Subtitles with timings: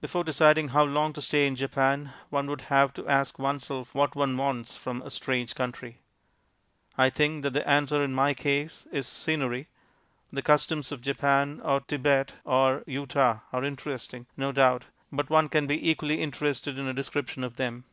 [0.00, 4.14] Before deciding how long to stay in Japan, one would have to ask oneself what
[4.16, 5.98] one wants from a strange country.
[6.96, 9.68] I think that the answer in my case is "Scenery."
[10.32, 15.66] The customs of Japan, or Thibet, or Utah are interesting, no doubt, but one can
[15.66, 17.84] be equally interested in a description of them.